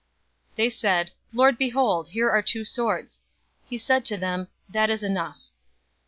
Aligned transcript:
022:038 0.53 0.55
They 0.55 0.69
said, 0.71 1.11
"Lord, 1.31 1.57
behold, 1.59 2.07
here 2.07 2.31
are 2.31 2.41
two 2.41 2.65
swords." 2.65 3.21
He 3.69 3.77
said 3.77 4.03
to 4.05 4.17
them, 4.17 4.47
"That 4.67 4.89
is 4.89 5.03
enough." 5.03 5.43